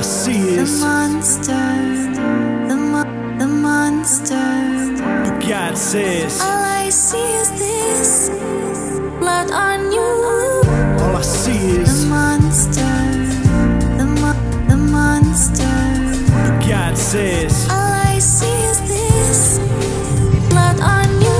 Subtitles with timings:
[0.00, 1.52] I see The is monster,
[2.68, 4.34] the mo- the monster.
[4.96, 6.40] but God says.
[6.40, 8.30] All I see is this
[9.20, 10.10] blood on you.
[11.04, 12.94] All I see The is monster,
[13.98, 15.68] the mo- the monster.
[16.32, 17.68] but God says.
[17.70, 19.58] All I see is this
[20.48, 21.38] blood on you.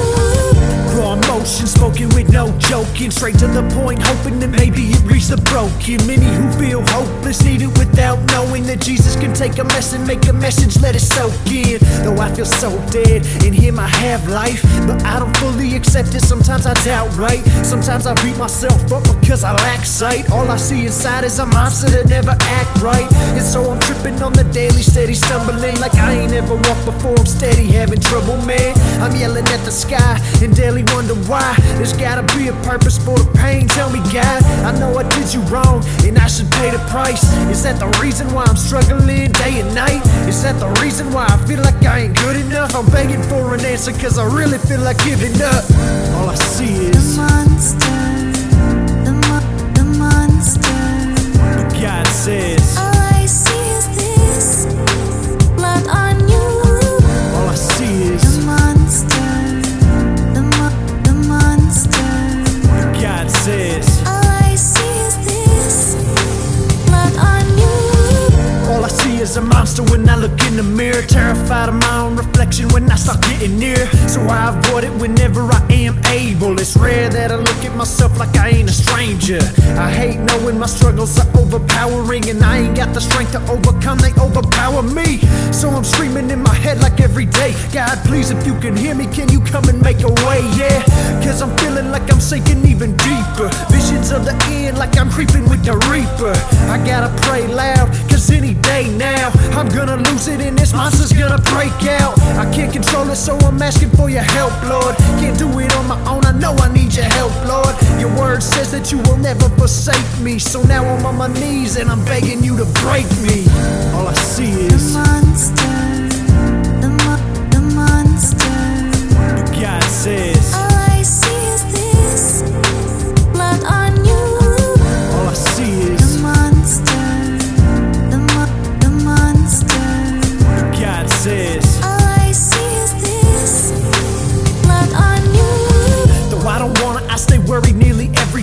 [1.00, 3.10] Raw emotion spoken with no joking.
[3.10, 5.96] Straight to the point, hoping that maybe it reached the broken.
[6.06, 10.06] Many who feel hopeless need it without knowing that Jesus can take a mess and
[10.06, 11.78] make a message, let it soak in.
[12.04, 14.62] Though I feel so dead, in Him I have life.
[14.86, 17.42] But I don't fully accept it, sometimes I doubt right.
[17.66, 20.30] Sometimes I beat myself up because I lack sight.
[20.30, 23.10] All I see inside is a monster that never act right.
[23.34, 27.18] And so I'm tripping on the daily, steady stumbling like I ain't ever walked before.
[27.18, 28.70] I'm steady having trouble, man.
[29.00, 31.54] I'm yelling at the sky and daily wonder why.
[31.76, 33.66] There's gotta be a purpose for the pain.
[33.68, 37.24] Tell me, God, I know I did you wrong and I should pay the price.
[37.48, 40.04] Is that the reason why I'm struggling day and night?
[40.28, 42.74] Is that the reason why I feel like I ain't good enough?
[42.74, 45.64] I'm begging for an answer cause I really feel like giving up.
[46.16, 47.18] All I see is
[70.30, 71.02] look in the mirror.
[71.02, 73.86] Terrified of my own reflection when I start getting near.
[74.08, 76.58] So I avoid it whenever I am able.
[76.58, 79.40] It's rare that I look at myself like I ain't a stranger.
[79.76, 83.98] I hate knowing my struggles are overpowering and I ain't got the strength to overcome.
[83.98, 85.18] They overpower me.
[85.52, 87.54] So I'm screaming in my head like every day.
[87.72, 90.40] God, please, if you can hear me, can you come and make a way?
[90.56, 90.82] Yeah,
[91.24, 93.48] cause I'm feeling like I'm sinking even deeper.
[93.70, 96.34] Visions of the end like I'm creeping the reaper.
[96.70, 101.12] I gotta pray loud, cause any day now I'm gonna lose it and this monster's
[101.12, 102.18] gonna break out.
[102.38, 104.96] I can't control it, so I'm asking for your help, Lord.
[105.20, 107.74] Can't do it on my own, I know I need your help, Lord.
[108.00, 110.38] Your word says that you will never forsake me.
[110.38, 113.44] So now I'm on my knees and I'm begging you to break me.
[113.94, 115.79] All I see is monster,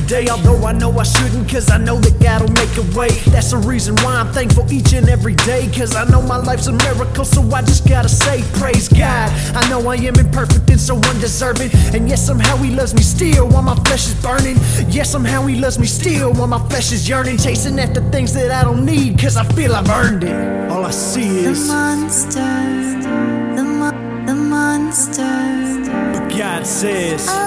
[0.10, 0.30] nearly every day.
[0.30, 3.10] Although I know I shouldn't, cause I know that God will make a way.
[3.32, 5.70] That's the reason why I'm thankful each and every day.
[5.74, 9.30] Cause I know my life's a miracle, so I just gotta say, Praise God.
[9.56, 11.72] I know I am imperfect and so undeserving.
[11.94, 14.58] And yes, somehow He loves me still while my flesh is burning.
[14.90, 17.38] Yes, somehow He loves me still while my flesh is yearning.
[17.38, 20.72] Chasing after things that I don't need, cause I feel I've earned it.
[20.72, 22.40] All I see The is monster,
[23.56, 25.24] the mo- the monster.
[26.14, 27.47] what God says.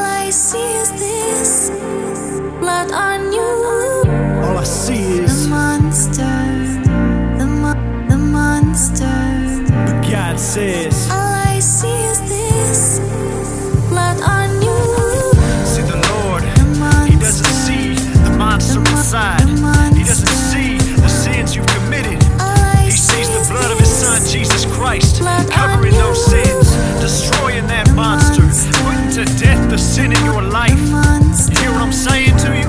[10.55, 11.09] this.
[11.11, 12.99] All I see is this
[13.89, 14.83] blood on you.
[15.65, 17.95] See the Lord, the He doesn't see
[18.25, 19.47] the monster the inside.
[19.47, 19.97] The monster.
[19.97, 22.21] He doesn't see the sins you've committed.
[22.85, 27.87] He sees the blood of His Son, Jesus Christ, blood covering those sins, destroying that
[27.95, 30.81] monster, monster, putting to death the sin in your life.
[31.51, 32.60] You hear what I'm saying to you?